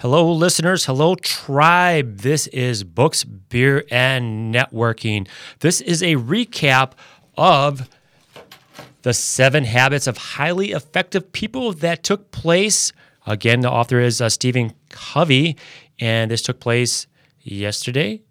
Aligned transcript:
Hello, 0.00 0.32
listeners. 0.32 0.84
Hello, 0.84 1.16
tribe. 1.16 2.18
This 2.18 2.46
is 2.46 2.84
Books, 2.84 3.24
Beer, 3.24 3.84
and 3.90 4.54
Networking. 4.54 5.26
This 5.58 5.80
is 5.80 6.04
a 6.04 6.14
recap 6.14 6.92
of 7.36 7.88
the 9.02 9.12
seven 9.12 9.64
habits 9.64 10.06
of 10.06 10.16
highly 10.16 10.70
effective 10.70 11.32
people 11.32 11.72
that 11.72 12.04
took 12.04 12.30
place. 12.30 12.92
Again, 13.26 13.58
the 13.58 13.72
author 13.72 13.98
is 13.98 14.20
uh, 14.20 14.28
Stephen 14.28 14.72
Covey, 14.88 15.56
and 15.98 16.30
this 16.30 16.42
took 16.42 16.60
place 16.60 17.08
yesterday, 17.42 18.22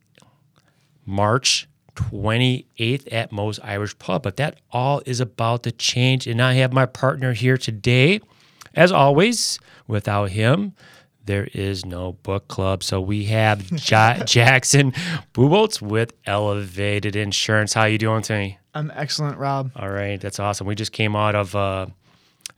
March 1.05 1.67
28th 1.95 3.11
at 3.11 3.33
Moe's 3.33 3.59
Irish 3.59 3.99
Pub. 3.99 4.23
But 4.23 4.37
that 4.37 4.61
all 4.71 5.01
is 5.05 5.19
about 5.19 5.63
to 5.63 5.73
change. 5.73 6.27
And 6.27 6.41
I 6.41 6.53
have 6.53 6.71
my 6.71 6.85
partner 6.85 7.33
here 7.33 7.57
today. 7.57 8.21
As 8.73 8.93
always, 8.93 9.59
without 9.85 10.29
him, 10.29 10.73
there 11.27 11.47
is 11.53 11.85
no 11.85 12.13
book 12.23 12.47
club. 12.47 12.83
So 12.83 12.99
we 12.99 13.25
have 13.25 13.69
ja- 13.89 14.23
Jackson 14.25 14.91
Buboltz 15.33 15.81
with 15.81 16.13
Elevated 16.25 17.15
Insurance. 17.15 17.73
How 17.73 17.85
you 17.85 17.97
doing 17.97 18.23
Tony? 18.23 18.57
I'm 18.73 18.91
excellent, 18.95 19.37
Rob. 19.37 19.71
All 19.75 19.89
right, 19.89 20.19
that's 20.19 20.39
awesome. 20.39 20.67
We 20.67 20.75
just 20.75 20.91
came 20.91 21.15
out 21.15 21.35
of 21.35 21.55
a 21.55 21.91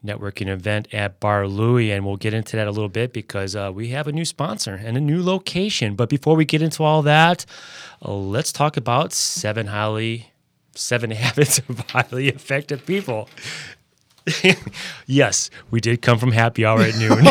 networking 0.06 0.48
event 0.48 0.94
at 0.94 1.20
Bar 1.20 1.48
Louie, 1.48 1.92
and 1.92 2.06
we'll 2.06 2.18
get 2.18 2.34
into 2.34 2.56
that 2.56 2.68
a 2.68 2.72
little 2.72 2.90
bit 2.90 3.12
because 3.14 3.56
uh, 3.56 3.72
we 3.74 3.90
have 3.90 4.08
a 4.08 4.12
new 4.12 4.26
sponsor 4.26 4.74
and 4.74 4.96
a 4.96 5.02
new 5.02 5.22
location. 5.22 5.96
But 5.96 6.10
before 6.10 6.36
we 6.36 6.46
get 6.46 6.62
into 6.62 6.84
all 6.84 7.02
that, 7.04 7.46
uh, 8.04 8.14
let's 8.14 8.52
talk 8.52 8.78
about 8.78 9.12
seven 9.14 9.68
highly 9.68 10.32
seven 10.76 11.12
habits 11.12 11.60
of 11.60 11.80
highly 11.90 12.30
effective 12.30 12.86
people. 12.86 13.30
yes, 15.08 15.50
we 15.72 15.82
did 15.82 16.02
come 16.02 16.20
from 16.20 16.32
happy 16.32 16.66
hour 16.66 16.82
at 16.82 16.96
noon. 16.98 17.26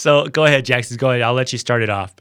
So 0.00 0.26
go 0.26 0.44
ahead, 0.44 0.64
Jackson. 0.64 0.96
Go 0.96 1.10
ahead. 1.10 1.22
I'll 1.22 1.34
let 1.34 1.52
you 1.52 1.58
start 1.58 1.82
it 1.82 1.90
off. 1.90 2.14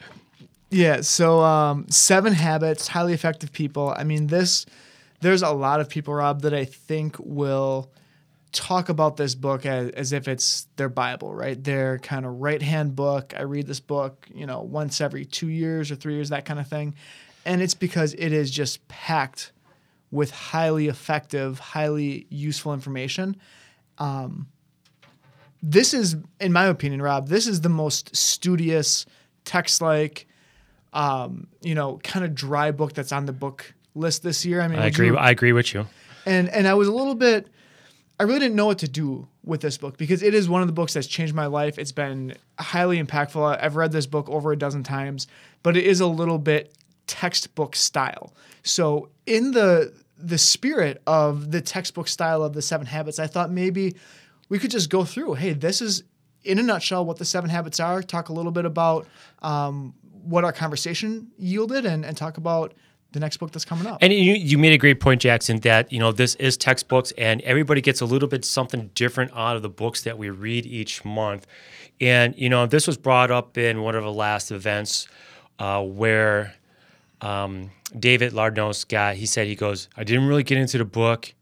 Yeah. 0.70 1.02
So, 1.02 1.40
um, 1.40 1.88
seven 1.90 2.34
habits, 2.34 2.88
highly 2.88 3.14
effective 3.14 3.52
people. 3.52 3.94
I 3.96 4.04
mean, 4.04 4.28
this. 4.28 4.66
There's 5.22 5.42
a 5.42 5.52
lot 5.52 5.82
of 5.82 5.90
people, 5.90 6.14
Rob, 6.14 6.42
that 6.42 6.54
I 6.54 6.64
think 6.64 7.18
will 7.20 7.92
talk 8.52 8.90
about 8.90 9.18
this 9.18 9.36
book 9.36 9.66
as, 9.66 9.92
as 9.92 10.14
if 10.14 10.28
it's 10.28 10.68
their 10.76 10.90
Bible, 10.90 11.34
right? 11.34 11.62
Their 11.62 12.00
kind 12.00 12.26
of 12.26 12.40
right 12.40 12.62
hand 12.62 12.96
book. 12.96 13.34
I 13.38 13.42
read 13.42 13.68
this 13.68 13.80
book, 13.80 14.28
you 14.34 14.46
know, 14.46 14.62
once 14.62 15.02
every 15.02 15.26
two 15.26 15.50
years 15.50 15.92
or 15.92 15.96
three 15.96 16.16
years, 16.16 16.30
that 16.30 16.46
kind 16.46 16.60
of 16.60 16.68
thing. 16.68 16.96
And 17.46 17.62
it's 17.62 17.74
because 17.74 18.14
it 18.14 18.32
is 18.34 18.50
just 18.50 18.86
packed 18.88 19.52
with 20.12 20.32
highly 20.32 20.88
effective, 20.88 21.60
highly 21.60 22.26
useful 22.30 22.74
information. 22.74 23.36
Um, 23.98 24.48
this 25.62 25.94
is, 25.94 26.16
in 26.40 26.54
my 26.54 26.66
opinion, 26.66 27.02
Rob, 27.02 27.28
this 27.28 27.48
is 27.48 27.62
the 27.62 27.70
most 27.70 28.16
studious, 28.16 29.06
text 29.46 29.82
like, 29.82 30.28
um, 30.94 31.48
you 31.62 31.76
know, 31.76 32.00
kind 32.04 32.26
of 32.26 32.34
dry 32.34 32.72
book 32.72 32.94
that's 32.94 33.12
on 33.12 33.26
the 33.26 33.34
book 33.34 33.74
list 33.96 34.24
this 34.24 34.46
year. 34.46 34.62
I 34.62 34.68
mean, 34.68 34.80
I 34.80 34.88
agree. 34.88 35.08
you- 35.08 35.18
I 35.18 35.30
agree 35.32 35.52
with 35.54 35.74
you. 35.74 35.88
and 36.26 36.50
and 36.50 36.68
I 36.68 36.74
was 36.74 36.88
a 36.88 36.92
little 36.92 37.16
bit 37.16 37.48
I 38.20 38.24
really 38.24 38.40
didn't 38.40 38.56
know 38.56 38.66
what 38.66 38.80
to 38.80 38.88
do 38.90 39.30
with 39.46 39.62
this 39.62 39.78
book 39.78 39.98
because 39.98 40.22
it 40.22 40.34
is 40.34 40.50
one 40.50 40.60
of 40.62 40.68
the 40.68 40.74
books 40.74 40.94
that's 40.94 41.08
changed 41.08 41.34
my 41.34 41.46
life. 41.46 41.80
It's 41.80 41.94
been 41.94 42.36
highly 42.60 43.02
impactful. 43.02 43.58
I've 43.64 43.78
read 43.78 43.94
this 43.94 44.08
book 44.08 44.28
over 44.30 44.52
a 44.52 44.58
dozen 44.58 44.84
times, 44.84 45.26
but 45.64 45.78
it 45.78 45.86
is 45.86 46.02
a 46.02 46.06
little 46.08 46.38
bit 46.38 46.74
textbook 47.08 47.78
style. 47.78 48.34
So 48.64 49.10
in 49.26 49.52
the 49.52 49.94
the 50.18 50.38
spirit 50.38 51.02
of 51.08 51.52
the 51.52 51.62
textbook 51.62 52.10
style 52.10 52.44
of 52.44 52.52
the 52.54 52.62
seven 52.62 52.86
habits, 52.88 53.20
I 53.20 53.28
thought 53.28 53.52
maybe 53.52 53.96
we 54.50 54.60
could 54.60 54.72
just 54.72 54.90
go 54.90 55.06
through. 55.06 55.36
Hey, 55.36 55.54
this 55.54 55.82
is 55.82 56.04
in 56.44 56.60
a 56.60 56.64
nutshell 56.64 57.06
what 57.06 57.18
the 57.18 57.26
seven 57.26 57.50
habits 57.50 57.80
are. 57.80 58.02
Talk 58.02 58.30
a 58.30 58.34
little 58.34 58.52
bit 58.52 58.66
about 58.66 59.08
um, 59.42 59.94
what 60.24 60.44
our 60.44 60.52
conversation 60.52 61.32
yielded, 61.38 61.86
and, 61.86 62.04
and 62.04 62.18
talk 62.18 62.38
about 62.38 62.74
the 63.12 63.20
next 63.20 63.38
book 63.38 63.52
that's 63.52 63.66
coming 63.66 63.88
up. 63.88 63.98
And 64.02 64.14
you, 64.14 64.34
you 64.34 64.58
made 64.58 64.74
a 64.74 64.78
great 64.78 65.00
point, 65.00 65.22
Jackson, 65.22 65.60
that 65.62 65.92
you 65.92 66.00
know 66.00 66.12
this 66.12 66.36
is 66.36 66.58
textbooks, 66.58 67.12
and 67.18 67.42
everybody 67.42 67.82
gets 67.82 68.02
a 68.02 68.06
little 68.06 68.28
bit 68.28 68.46
something 68.46 68.90
different 68.96 69.32
out 69.36 69.56
of 69.56 69.62
the 69.62 69.70
books 69.70 70.04
that 70.04 70.18
we 70.18 70.30
read 70.30 70.66
each 70.66 71.06
month. 71.06 71.48
And 72.02 72.36
you 72.38 72.50
know 72.50 72.66
this 72.66 72.88
was 72.88 72.98
brought 72.98 73.32
up 73.32 73.58
in 73.58 73.82
one 73.82 73.96
of 73.96 74.04
the 74.04 74.14
last 74.14 74.52
events 74.52 75.08
uh, 75.58 75.84
where 75.84 76.54
um, 77.22 77.72
David 77.98 78.34
Lardnos 78.34 78.88
got. 78.88 79.16
He 79.16 79.26
said 79.26 79.48
he 79.48 79.56
goes, 79.56 79.90
"I 79.98 80.04
didn't 80.04 80.28
really 80.28 80.44
get 80.44 80.58
into 80.58 80.78
the 80.78 80.86
book, 80.86 81.34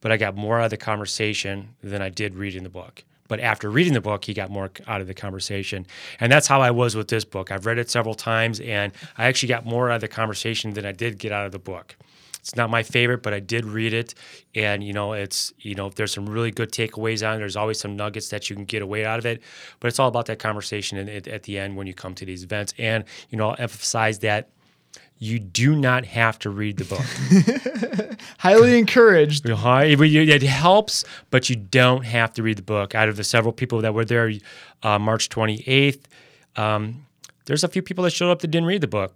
but 0.00 0.12
I 0.12 0.16
got 0.16 0.36
more 0.36 0.58
out 0.58 0.64
of 0.64 0.70
the 0.70 0.76
conversation 0.76 1.70
than 1.82 2.02
I 2.02 2.08
did 2.08 2.34
reading 2.34 2.62
the 2.62 2.70
book." 2.70 3.04
But 3.30 3.38
after 3.38 3.70
reading 3.70 3.92
the 3.92 4.00
book, 4.00 4.24
he 4.24 4.34
got 4.34 4.50
more 4.50 4.72
out 4.88 5.00
of 5.00 5.06
the 5.06 5.14
conversation. 5.14 5.86
And 6.18 6.32
that's 6.32 6.48
how 6.48 6.60
I 6.62 6.72
was 6.72 6.96
with 6.96 7.06
this 7.06 7.24
book. 7.24 7.52
I've 7.52 7.64
read 7.64 7.78
it 7.78 7.88
several 7.88 8.14
times 8.14 8.58
and 8.58 8.92
I 9.16 9.26
actually 9.26 9.50
got 9.50 9.64
more 9.64 9.88
out 9.88 9.94
of 9.94 10.00
the 10.00 10.08
conversation 10.08 10.72
than 10.72 10.84
I 10.84 10.90
did 10.90 11.16
get 11.16 11.30
out 11.30 11.46
of 11.46 11.52
the 11.52 11.60
book. 11.60 11.94
It's 12.40 12.56
not 12.56 12.70
my 12.70 12.82
favorite, 12.82 13.22
but 13.22 13.32
I 13.32 13.38
did 13.38 13.64
read 13.64 13.92
it. 13.92 14.14
And, 14.56 14.82
you 14.82 14.92
know, 14.92 15.12
it's, 15.12 15.52
you 15.60 15.76
know, 15.76 15.90
there's 15.90 16.12
some 16.12 16.28
really 16.28 16.50
good 16.50 16.72
takeaways 16.72 17.24
on 17.24 17.36
it. 17.36 17.38
There's 17.38 17.54
always 17.54 17.78
some 17.78 17.94
nuggets 17.94 18.30
that 18.30 18.50
you 18.50 18.56
can 18.56 18.64
get 18.64 18.82
away 18.82 19.04
out 19.04 19.20
of 19.20 19.26
it. 19.26 19.42
But 19.78 19.88
it's 19.88 20.00
all 20.00 20.08
about 20.08 20.26
that 20.26 20.40
conversation 20.40 21.08
at, 21.08 21.28
at 21.28 21.44
the 21.44 21.58
end 21.58 21.76
when 21.76 21.86
you 21.86 21.94
come 21.94 22.14
to 22.16 22.24
these 22.24 22.42
events. 22.42 22.74
And, 22.78 23.04
you 23.28 23.38
know, 23.38 23.50
I'll 23.50 23.56
emphasize 23.60 24.18
that 24.20 24.48
you 25.22 25.38
do 25.38 25.76
not 25.76 26.06
have 26.06 26.38
to 26.40 26.50
read 26.50 26.78
the 26.78 26.84
book. 26.84 28.18
Highly 28.38 28.78
encouraged. 28.78 29.46
It 29.46 30.42
helps, 30.42 31.04
but 31.30 31.50
you 31.50 31.56
don't 31.56 32.06
have 32.06 32.32
to 32.34 32.42
read 32.42 32.56
the 32.56 32.62
book. 32.62 32.94
Out 32.94 33.10
of 33.10 33.16
the 33.16 33.24
several 33.24 33.52
people 33.52 33.82
that 33.82 33.92
were 33.92 34.06
there 34.06 34.32
uh, 34.82 34.98
March 34.98 35.28
28th, 35.28 36.04
um, 36.56 37.06
there's 37.44 37.62
a 37.62 37.68
few 37.68 37.82
people 37.82 38.02
that 38.04 38.12
showed 38.12 38.30
up 38.30 38.40
that 38.40 38.48
didn't 38.48 38.66
read 38.66 38.80
the 38.80 38.88
book, 38.88 39.14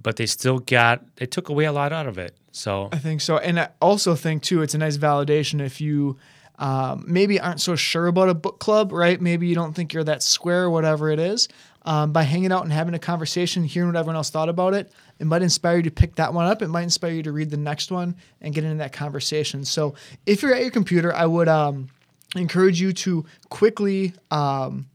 but 0.00 0.16
they 0.16 0.26
still 0.26 0.58
got, 0.58 1.02
they 1.16 1.24
took 1.24 1.48
away 1.48 1.64
a 1.64 1.72
lot 1.72 1.94
out 1.94 2.06
of 2.06 2.18
it. 2.18 2.36
So 2.52 2.90
I 2.92 2.98
think 2.98 3.22
so. 3.22 3.38
And 3.38 3.58
I 3.58 3.70
also 3.80 4.14
think, 4.14 4.42
too, 4.42 4.60
it's 4.60 4.74
a 4.74 4.78
nice 4.78 4.98
validation 4.98 5.64
if 5.64 5.80
you 5.80 6.18
um, 6.58 7.04
maybe 7.06 7.40
aren't 7.40 7.62
so 7.62 7.74
sure 7.74 8.06
about 8.06 8.28
a 8.28 8.34
book 8.34 8.58
club, 8.58 8.92
right? 8.92 9.18
Maybe 9.18 9.46
you 9.46 9.54
don't 9.54 9.74
think 9.74 9.94
you're 9.94 10.04
that 10.04 10.22
square 10.22 10.64
or 10.64 10.70
whatever 10.70 11.08
it 11.08 11.20
is. 11.20 11.48
Um, 11.88 12.12
by 12.12 12.22
hanging 12.22 12.52
out 12.52 12.64
and 12.64 12.70
having 12.70 12.92
a 12.92 12.98
conversation, 12.98 13.64
hearing 13.64 13.88
what 13.88 13.96
everyone 13.96 14.16
else 14.16 14.28
thought 14.28 14.50
about 14.50 14.74
it, 14.74 14.92
it 15.18 15.26
might 15.26 15.40
inspire 15.40 15.78
you 15.78 15.84
to 15.84 15.90
pick 15.90 16.16
that 16.16 16.34
one 16.34 16.44
up. 16.44 16.60
It 16.60 16.68
might 16.68 16.82
inspire 16.82 17.12
you 17.12 17.22
to 17.22 17.32
read 17.32 17.48
the 17.48 17.56
next 17.56 17.90
one 17.90 18.14
and 18.42 18.52
get 18.52 18.64
into 18.64 18.76
that 18.76 18.92
conversation. 18.92 19.64
So 19.64 19.94
if 20.26 20.42
you're 20.42 20.54
at 20.54 20.60
your 20.60 20.70
computer, 20.70 21.14
I 21.14 21.24
would 21.24 21.48
um, 21.48 21.88
encourage 22.36 22.78
you 22.78 22.92
to 22.92 23.24
quickly 23.48 24.12
um, 24.30 24.86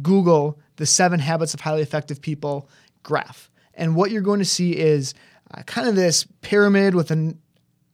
Google 0.00 0.58
the 0.76 0.86
seven 0.86 1.20
habits 1.20 1.52
of 1.52 1.60
highly 1.60 1.82
effective 1.82 2.22
people 2.22 2.70
graph. 3.02 3.50
And 3.74 3.94
what 3.94 4.10
you're 4.10 4.22
going 4.22 4.38
to 4.38 4.46
see 4.46 4.74
is 4.74 5.12
uh, 5.52 5.62
kind 5.64 5.88
of 5.88 5.94
this 5.94 6.26
pyramid 6.40 6.94
with 6.94 7.10
an, 7.10 7.38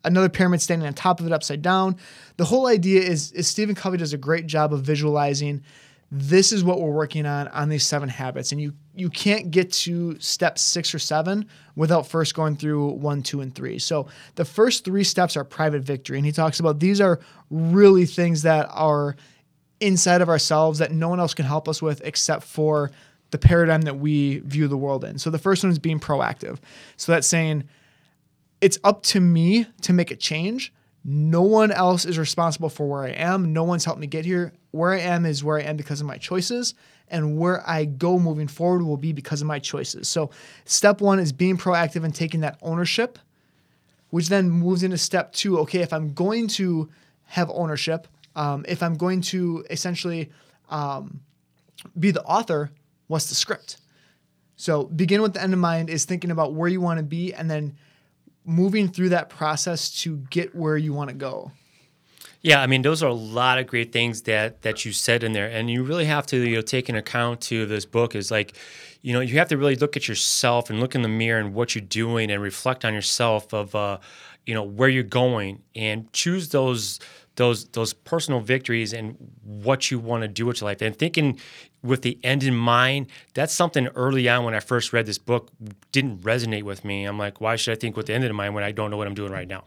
another 0.05 0.29
pyramid 0.29 0.63
standing 0.63 0.87
on 0.87 0.95
top 0.95 1.19
of 1.19 1.27
it 1.27 1.33
upside 1.33 1.63
down. 1.63 1.97
The 2.37 2.45
whole 2.45 2.69
idea 2.69 3.01
is, 3.01 3.33
is 3.33 3.49
Stephen 3.49 3.75
Covey 3.75 3.97
does 3.97 4.13
a 4.13 4.19
great 4.19 4.47
job 4.47 4.73
of 4.73 4.83
visualizing 4.83 5.65
this 6.11 6.53
is 6.53 6.63
what 6.63 6.81
we're 6.81 6.91
working 6.91 7.27
on 7.27 7.49
on 7.49 7.69
these 7.69 7.85
seven 7.85 8.09
habits. 8.09 8.53
And 8.53 8.61
you 8.61 8.75
you 8.95 9.11
can't 9.11 9.51
get 9.51 9.73
to 9.73 10.19
step 10.21 10.59
six 10.59 10.95
or 10.95 10.99
seven 10.99 11.47
without 11.75 12.07
first 12.07 12.35
going 12.35 12.57
through 12.57 12.91
one 12.93 13.23
two 13.23 13.41
and 13.41 13.55
three. 13.55 13.79
So 13.79 14.07
the 14.37 14.45
first 14.45 14.85
three 14.85 15.05
steps 15.05 15.37
are 15.37 15.45
private 15.45 15.83
victory. 15.83 16.17
And 16.17 16.25
he 16.25 16.33
talks 16.33 16.61
about 16.61 16.79
these 16.79 17.01
are 17.01 17.21
really 17.51 18.07
things 18.07 18.43
that 18.43 18.69
are 18.71 19.17
inside 19.81 20.23
of 20.23 20.29
ourselves 20.29 20.79
that 20.79 20.93
no 20.93 21.09
one 21.09 21.21
else 21.21 21.35
can 21.35 21.45
help 21.45 21.69
us 21.69 21.83
with 21.83 22.01
except 22.05 22.45
for 22.45 22.91
the 23.31 23.39
paradigm 23.39 23.83
that 23.83 23.99
we 23.99 24.39
view 24.39 24.69
the 24.69 24.77
world 24.77 25.05
in. 25.05 25.19
So 25.19 25.31
the 25.31 25.39
first 25.39 25.65
one 25.65 25.73
is 25.73 25.79
being 25.79 26.01
proactive. 26.01 26.59
So 26.97 27.13
that's 27.13 27.27
saying 27.27 27.65
it's 28.61 28.79
up 28.85 29.03
to 29.05 29.21
me 29.21 29.67
to 29.83 29.93
make 29.93 30.11
a 30.11 30.17
change 30.17 30.73
no 31.09 31.43
one 31.43 31.71
else 31.71 32.05
is 32.05 32.19
responsible 32.19 32.69
for 32.69 32.85
where 32.89 33.05
I 33.05 33.11
am. 33.11 33.53
No 33.53 33.63
one's 33.63 33.85
helped 33.85 34.01
me 34.01 34.09
get 34.09 34.25
here. 34.25 34.53
Where 34.73 34.93
I 34.93 34.99
am 34.99 35.25
is 35.25 35.45
where 35.45 35.57
I 35.57 35.63
am 35.63 35.77
because 35.77 36.01
of 36.01 36.07
my 36.09 36.17
choices, 36.17 36.75
and 37.07 37.39
where 37.39 37.63
I 37.69 37.85
go 37.85 38.19
moving 38.19 38.49
forward 38.49 38.83
will 38.83 38.97
be 38.97 39.13
because 39.13 39.41
of 39.41 39.47
my 39.47 39.61
choices. 39.61 40.09
So, 40.09 40.31
step 40.65 41.01
one 41.01 41.21
is 41.21 41.33
being 41.33 41.59
proactive 41.59 42.03
and 42.03 42.13
taking 42.13 42.41
that 42.41 42.59
ownership, 42.61 43.21
which 44.11 44.29
then 44.29 44.51
moves 44.51 44.83
into 44.83 44.99
step 44.99 45.33
two. 45.33 45.61
Okay, 45.61 45.79
if 45.79 45.93
I'm 45.93 46.13
going 46.13 46.49
to 46.49 46.91
have 47.27 47.51
ownership, 47.51 48.09
um, 48.35 48.65
if 48.67 48.83
I'm 48.83 48.97
going 48.97 49.21
to 49.23 49.65
essentially 49.71 50.33
um, 50.71 51.21
be 51.97 52.11
the 52.11 52.25
author, 52.25 52.73
what's 53.07 53.29
the 53.29 53.37
script? 53.37 53.77
So, 54.57 54.87
begin 54.87 55.23
with 55.23 55.35
the 55.35 55.43
end 55.43 55.53
in 55.53 55.61
mind 55.61 55.89
is 55.89 56.05
thinking 56.05 56.33
about 56.33 56.55
where 56.55 56.69
you 56.69 56.81
want 56.81 56.99
to 56.99 57.05
be 57.05 57.33
and 57.33 57.49
then 57.49 57.77
moving 58.47 58.89
through 58.89 59.11
that 59.11 59.29
process 59.29 59.91
to 60.03 60.17
get 60.31 60.55
where 60.55 60.77
you 60.77 60.93
want 60.93 61.11
to 61.11 61.17
go. 61.17 61.51
Yeah, 62.43 62.63
I 62.63 62.69
mean, 62.69 62.83
those 62.83 63.03
are 63.03 63.09
a 63.09 63.15
lot 63.15 63.59
of 63.59 63.67
great 63.67 63.93
things 63.93 64.23
that 64.23 64.63
that 64.63 64.85
you 64.85 64.93
said 64.93 65.25
in 65.25 65.33
there, 65.33 65.49
and 65.49 65.69
you 65.69 65.83
really 65.83 66.05
have 66.05 66.27
to 66.29 66.37
you 66.37 66.57
know 66.57 66.63
take 66.63 66.89
an 66.89 66.95
account 66.95 67.41
to 67.43 67.67
this 67.67 67.85
book 67.85 68.15
is 68.15 68.31
like, 68.31 68.57
you 69.03 69.13
know, 69.13 69.21
you 69.21 69.39
have 69.39 69.49
to 69.49 69.57
really 69.57 69.75
look 69.75 69.97
at 69.97 70.07
yourself 70.07 70.71
and 70.71 70.79
look 70.79 70.95
in 70.95 71.03
the 71.03 71.09
mirror 71.09 71.41
and 71.41 71.55
what 71.55 71.75
you're 71.75 71.83
doing 71.83 72.31
and 72.31 72.41
reflect 72.41 72.85
on 72.85 72.95
yourself 72.95 73.53
of, 73.53 73.75
uh, 73.75 73.99
you 74.45 74.55
know, 74.55 74.63
where 74.63 74.89
you're 74.89 75.03
going 75.03 75.63
and 75.75 76.13
choose 76.13 76.51
those 76.51 77.01
those 77.37 77.67
those 77.69 77.93
personal 77.93 78.41
victories 78.41 78.93
and 78.93 79.17
what 79.43 79.91
you 79.91 79.99
want 79.99 80.23
to 80.23 80.29
do 80.29 80.47
with 80.47 80.61
your 80.61 80.69
life. 80.69 80.83
And 80.83 80.99
thinking 80.99 81.39
with 81.83 82.03
the 82.03 82.19
end 82.25 82.43
in 82.43 82.55
mind 82.55 83.07
that's 83.35 83.53
something 83.53 83.87
early 83.89 84.29
on 84.29 84.45
when 84.45 84.55
i 84.55 84.61
first 84.61 84.93
read 84.93 85.07
this 85.07 85.19
book 85.19 85.51
didn't 85.93 86.23
resonate 86.23 86.65
with 86.65 86.85
me. 86.85 87.05
I'm 87.05 87.19
like 87.19 87.41
why 87.41 87.57
should 87.57 87.73
i 87.73 87.77
think 87.77 87.97
with 87.97 88.07
the 88.07 88.15
end 88.15 88.25
in 88.25 88.35
mind 88.35 88.55
when 88.55 88.65
i 88.65 88.73
don't 88.73 88.91
know 88.91 88.97
what 88.97 89.07
i'm 89.07 89.15
doing 89.15 89.33
right 89.33 89.49
now? 89.49 89.65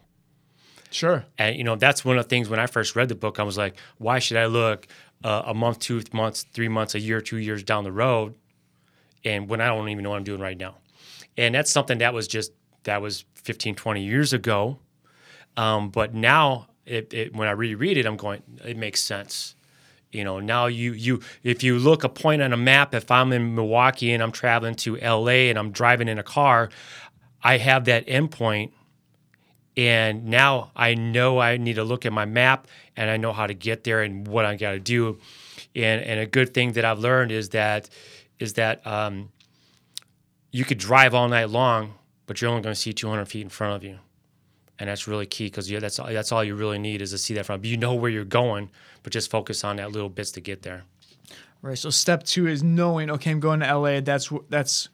Sure. 0.90 1.24
and 1.38 1.56
you 1.56 1.64
know 1.64 1.76
that's 1.76 2.04
one 2.04 2.18
of 2.18 2.24
the 2.24 2.28
things 2.28 2.48
when 2.48 2.58
i 2.58 2.66
first 2.66 2.96
read 2.96 3.08
the 3.08 3.14
book 3.14 3.38
i 3.38 3.44
was 3.44 3.56
like 3.56 3.76
why 3.98 4.18
should 4.18 4.36
i 4.36 4.46
look 4.46 4.88
uh, 5.22 5.42
a 5.46 5.54
month 5.54 5.78
two 5.78 6.02
months 6.12 6.44
three 6.52 6.68
months 6.68 6.94
a 6.96 6.98
year 6.98 7.20
two 7.20 7.36
years 7.36 7.62
down 7.62 7.84
the 7.84 7.92
road 7.92 8.34
and 9.24 9.48
when 9.48 9.60
i 9.60 9.68
don't 9.68 9.88
even 9.88 10.02
know 10.02 10.10
what 10.10 10.16
i'm 10.16 10.24
doing 10.24 10.40
right 10.40 10.58
now? 10.58 10.74
And 11.36 11.54
that's 11.54 11.70
something 11.70 11.98
that 11.98 12.12
was 12.12 12.28
just 12.28 12.52
that 12.84 13.00
was 13.00 13.24
15 13.36 13.74
20 13.74 14.02
years 14.02 14.32
ago. 14.32 14.78
Um, 15.56 15.90
but 15.90 16.14
now 16.14 16.68
it, 16.90 17.14
it, 17.14 17.36
when 17.36 17.48
i 17.48 17.52
reread 17.52 17.96
it 17.96 18.06
i'm 18.06 18.16
going 18.16 18.42
it 18.64 18.76
makes 18.76 19.02
sense 19.02 19.54
you 20.12 20.24
know 20.24 20.40
now 20.40 20.66
you 20.66 20.92
you 20.92 21.20
if 21.42 21.62
you 21.62 21.78
look 21.78 22.04
a 22.04 22.08
point 22.08 22.42
on 22.42 22.52
a 22.52 22.56
map 22.56 22.94
if 22.94 23.10
i'm 23.10 23.32
in 23.32 23.54
milwaukee 23.54 24.12
and 24.12 24.22
i'm 24.22 24.32
traveling 24.32 24.74
to 24.74 24.96
la 24.96 25.28
and 25.28 25.58
i'm 25.58 25.70
driving 25.70 26.08
in 26.08 26.18
a 26.18 26.22
car 26.22 26.68
i 27.42 27.58
have 27.58 27.84
that 27.84 28.06
endpoint 28.06 28.70
and 29.76 30.26
now 30.26 30.72
I 30.74 30.94
know 30.94 31.38
I 31.38 31.56
need 31.56 31.74
to 31.74 31.84
look 31.84 32.04
at 32.04 32.12
my 32.12 32.24
map 32.24 32.66
and 32.96 33.08
I 33.08 33.16
know 33.16 33.32
how 33.32 33.46
to 33.46 33.54
get 33.54 33.84
there 33.84 34.02
and 34.02 34.26
what 34.26 34.44
I 34.44 34.56
got 34.56 34.72
to 34.72 34.78
do. 34.78 35.18
And 35.74 36.02
and 36.02 36.20
a 36.20 36.26
good 36.26 36.52
thing 36.52 36.72
that 36.72 36.84
I've 36.84 36.98
learned 36.98 37.32
is 37.32 37.50
that 37.50 37.88
is 38.38 38.54
that 38.54 38.86
um, 38.86 39.30
you 40.50 40.64
could 40.64 40.78
drive 40.78 41.14
all 41.14 41.28
night 41.28 41.50
long, 41.50 41.94
but 42.26 42.40
you're 42.40 42.50
only 42.50 42.62
going 42.62 42.74
to 42.74 42.80
see 42.80 42.92
200 42.92 43.24
feet 43.26 43.42
in 43.42 43.48
front 43.48 43.76
of 43.76 43.84
you, 43.84 43.98
and 44.80 44.88
that's 44.88 45.06
really 45.06 45.26
key 45.26 45.44
because 45.44 45.70
yeah, 45.70 45.78
that's 45.78 45.98
that's 45.98 46.32
all 46.32 46.42
you 46.42 46.54
really 46.56 46.78
need 46.78 47.02
is 47.02 47.10
to 47.10 47.18
see 47.18 47.34
that 47.34 47.46
from. 47.46 47.64
You 47.64 47.76
know 47.76 47.94
where 47.94 48.10
you're 48.10 48.24
going, 48.24 48.70
but 49.02 49.12
just 49.12 49.30
focus 49.30 49.62
on 49.62 49.76
that 49.76 49.92
little 49.92 50.08
bits 50.08 50.32
to 50.32 50.40
get 50.40 50.62
there. 50.62 50.84
Right. 51.62 51.78
So 51.78 51.90
step 51.90 52.24
two 52.24 52.46
is 52.46 52.62
knowing, 52.62 53.10
okay, 53.10 53.30
I'm 53.30 53.40
going 53.40 53.60
to 53.60 53.76
LA. 53.76 54.00
That's 54.00 54.32
that's 54.48 54.88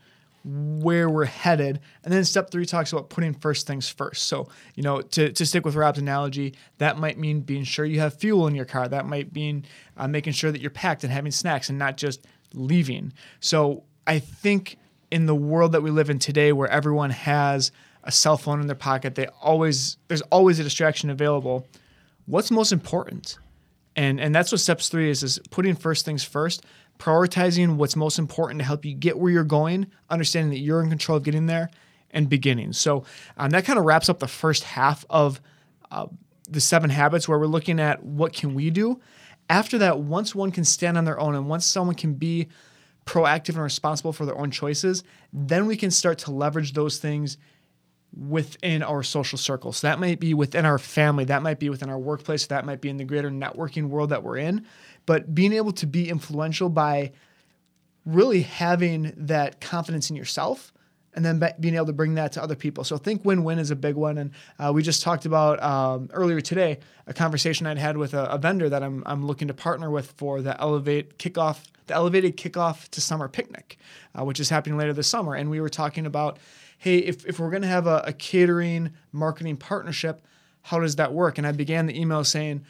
where 0.45 1.09
we're 1.09 1.25
headed. 1.25 1.81
And 2.05 2.13
then 2.13 2.25
step 2.25 2.51
three 2.51 2.67
talks 2.67 2.93
about 2.93 3.11
putting 3.11 3.35
first 3.35 3.67
things 3.67 3.89
first. 3.89 4.25
So, 4.29 4.49
you 4.77 4.83
know, 4.83 5.01
to, 5.01 5.33
to 5.33 5.45
stick 5.45 5.65
with 5.65 5.75
Rob's 5.75 5.99
analogy, 5.99 6.55
that 6.79 6.99
might 6.99 7.19
mean 7.19 7.41
being 7.41 7.65
sure 7.65 7.85
you 7.85 7.99
have 7.99 8.15
fuel 8.15 8.47
in 8.47 8.55
your 8.55 8.65
car. 8.65 8.87
That 8.87 9.07
might 9.07 9.35
mean 9.35 9.65
uh, 9.97 10.07
making 10.07 10.35
sure 10.35 10.53
that 10.53 10.61
you're 10.61 10.71
packed 10.71 11.03
and 11.03 11.13
having 11.13 11.33
snacks 11.33 11.69
and 11.69 11.81
not 11.81 11.97
just 11.97 12.25
leaving. 12.55 13.13
So 13.41 13.83
I 14.07 14.21
think 14.21 14.79
in 15.11 15.27
the 15.27 15.35
world 15.35 15.73
that 15.73 15.83
we 15.83 15.91
live 15.91 16.11
in 16.11 16.21
today 16.21 16.53
where 16.53 16.69
everyone 16.69 17.11
has 17.11 17.73
a 18.07 18.13
cell 18.13 18.37
phone 18.37 18.61
in 18.61 18.69
their 18.69 18.77
pocket, 18.77 19.17
they 19.17 19.27
always 19.43 19.99
there's 20.09 20.23
always 20.23 20.59
a 20.59 20.65
distraction 20.65 21.11
available. 21.11 21.67
What's 22.25 22.51
most 22.51 22.73
important? 22.73 23.39
And 23.97 24.21
and 24.21 24.35
that's 24.35 24.53
what 24.53 24.61
steps 24.61 24.89
three 24.89 25.11
is 25.11 25.23
is 25.23 25.39
putting 25.51 25.75
first 25.75 26.05
things 26.05 26.23
first, 26.23 26.65
prioritizing 26.99 27.77
what's 27.77 27.97
most 27.97 28.19
important 28.19 28.61
to 28.61 28.65
help 28.65 28.85
you 28.85 28.95
get 28.95 29.19
where 29.19 29.33
you're 29.33 29.45
going, 29.45 29.89
understanding 30.09 30.51
that 30.51 30.61
you're 30.61 30.83
in 30.83 30.89
control 30.89 31.19
of 31.19 31.25
getting 31.25 31.47
there, 31.47 31.69
and 32.11 32.29
beginning. 32.29 32.73
So 32.73 33.05
um, 33.37 33.51
that 33.51 33.65
kind 33.65 33.79
of 33.79 33.85
wraps 33.85 34.09
up 34.09 34.21
the 34.21 34.29
first 34.29 34.63
half 34.65 35.05
of 35.11 35.41
uh, 35.91 36.07
the 36.49 36.61
seven 36.61 36.91
habits, 36.91 37.29
where 37.29 37.39
we're 37.39 37.47
looking 37.47 37.81
at 37.81 38.05
what 38.05 38.33
can 38.33 38.55
we 38.55 38.71
do. 38.71 39.01
After 39.49 39.79
that, 39.79 40.01
once 40.01 40.35
one 40.35 40.53
can 40.53 40.65
stand 40.65 40.97
on 40.97 41.05
their 41.05 41.19
own, 41.19 41.35
and 41.35 41.49
once 41.49 41.67
someone 41.67 41.97
can 41.97 42.15
be 42.15 42.49
proactive 43.05 43.51
and 43.51 43.63
responsible 43.63 44.13
for 44.13 44.27
their 44.27 44.37
own 44.37 44.51
choices, 44.51 45.05
then 45.33 45.67
we 45.67 45.77
can 45.77 45.91
start 45.91 46.19
to 46.19 46.33
leverage 46.33 46.73
those 46.73 46.99
things 46.99 47.39
within 48.17 48.83
our 48.83 49.03
social 49.03 49.37
circle. 49.37 49.73
So 49.73 49.87
that 49.87 50.01
might 50.01 50.19
be 50.19 50.33
within 50.33 50.65
our 50.65 50.79
family, 50.79 51.25
that 51.27 51.43
might 51.43 51.59
be 51.59 51.69
within 51.69 51.91
our 51.91 51.99
workplace, 51.99 52.47
that 52.47 52.65
might 52.65 52.81
be 52.81 52.89
in 52.89 52.97
the 52.97 53.05
greater 53.05 53.31
networking 53.31 53.89
world 53.89 54.11
that 54.11 54.23
we're 54.23 54.39
in. 54.39 54.67
But 55.05 55.35
being 55.35 55.53
able 55.53 55.73
to 55.73 55.87
be 55.87 56.09
influential 56.09 56.69
by 56.69 57.13
really 58.07 58.43
having 58.43 59.13
that 59.17 59.61
confidence 59.61 60.11
in 60.11 60.17
yourself 60.17 60.73
and 61.13 61.25
then 61.25 61.39
be- 61.39 61.49
being 61.61 61.75
able 61.75 61.87
to 61.87 61.93
bring 61.93 62.15
that 62.15 62.33
to 62.33 62.43
other 62.43 62.55
people. 62.55 62.85
So 62.85 62.97
think 62.97 63.25
win-win 63.25 63.59
is 63.59 63.71
a 63.71 63.77
big 63.77 63.97
one. 63.97 64.19
And 64.19 64.31
uh, 64.59 64.73
we 64.73 64.83
just 64.83 65.03
talked 65.03 65.27
about 65.27 65.63
um, 65.63 66.09
earlier 66.13 66.41
today 66.41 66.79
a 67.07 67.15
conversation 67.15 67.67
I'd 67.67 67.79
had 67.79 67.97
with 67.97 68.15
a, 68.15 68.25
a 68.27 68.39
vendor 68.39 68.69
that 68.69 68.83
I'm, 68.83 69.03
I'm 69.07 69.27
looking 69.27 69.49
to 69.49 69.55
partner 69.55 69.91
with 69.91 70.13
for 70.13 70.41
the 70.41 70.61
Elevate 70.61 71.19
kickoff, 71.19 71.65
the 71.87 71.95
Elevated 71.95 72.37
Kickoff 72.37 72.89
to 72.91 73.01
Summer 73.01 73.29
Picnic, 73.29 73.79
uh, 74.19 74.25
which 74.25 74.41
is 74.41 74.51
happening 74.51 74.79
later 74.79 74.93
this 74.93 75.07
summer. 75.07 75.35
And 75.35 75.51
we 75.51 75.61
were 75.61 75.69
talking 75.69 76.07
about, 76.07 76.39
hey, 76.79 76.99
if, 76.99 77.25
if 77.27 77.39
we're 77.39 77.51
going 77.51 77.63
to 77.63 77.69
have 77.69 77.87
a, 77.87 78.03
a 78.07 78.13
catering 78.13 78.93
marketing 79.13 79.57
partnership, 79.57 80.25
how 80.63 80.81
does 80.81 80.97
that 80.97 81.13
work? 81.13 81.39
And 81.39 81.47
I 81.47 81.53
began 81.53 81.87
the 81.87 81.99
email 81.99 82.25
saying, 82.25 82.65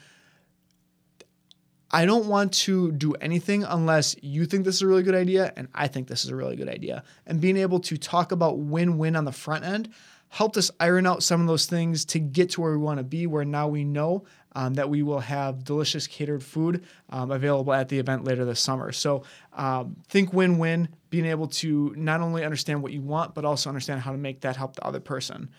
I 1.91 2.05
don't 2.05 2.27
want 2.27 2.53
to 2.53 2.93
do 2.93 3.15
anything 3.15 3.65
unless 3.65 4.17
you 4.21 4.45
think 4.45 4.65
this 4.65 4.77
is 4.77 4.83
a 4.83 4.87
really 4.87 5.05
good 5.05 5.15
idea 5.15 5.53
and 5.57 5.69
I 5.73 5.87
think 5.87 6.09
this 6.09 6.25
is 6.25 6.31
a 6.31 6.37
really 6.37 6.57
good 6.57 6.69
idea. 6.69 7.05
And 7.27 7.41
being 7.41 7.57
able 7.57 7.81
to 7.81 7.97
talk 7.97 8.33
about 8.33 8.59
win 8.59 8.99
win 8.99 9.15
on 9.17 9.25
the 9.25 9.33
front 9.33 9.65
end 9.65 9.89
helped 10.29 10.57
us 10.57 10.71
iron 10.81 11.07
out 11.07 11.23
some 11.23 11.41
of 11.41 11.47
those 11.47 11.67
things 11.67 12.05
to 12.07 12.19
get 12.19 12.51
to 12.51 12.61
where 12.61 12.73
we 12.73 12.79
want 12.79 12.99
to 12.99 13.05
be, 13.05 13.27
where 13.27 13.45
now 13.45 13.69
we 13.69 13.85
know 13.85 14.25
um, 14.57 14.73
that 14.75 14.89
we 14.89 15.03
will 15.03 15.21
have 15.21 15.65
delicious 15.65 16.07
catered 16.07 16.43
food 16.43 16.83
um, 17.11 17.31
available 17.31 17.75
at 17.75 17.91
the 17.91 17.99
event 17.99 18.25
later 18.25 18.47
this 18.47 18.59
summer. 18.59 18.91
So 18.91 19.23
um, 19.53 19.97
think 20.09 20.33
win 20.33 20.57
win, 20.57 20.89
being 21.11 21.27
able 21.27 21.49
to 21.49 21.93
not 21.95 22.23
only 22.23 22.43
understand 22.43 22.83
what 22.83 22.93
you 22.93 23.03
want, 23.03 23.35
but 23.35 23.45
also 23.45 23.69
understand 23.69 24.01
how 24.01 24.13
to 24.13 24.19
make 24.19 24.41
that 24.41 24.57
help 24.57 24.75
the 24.75 24.85
other 24.85 24.99
person. 24.99 25.51